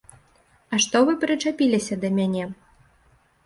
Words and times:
А 0.75 0.79
што 0.85 0.97
вы 1.11 1.15
прычапіліся 1.25 2.01
да 2.05 2.13
мяне? 2.19 2.51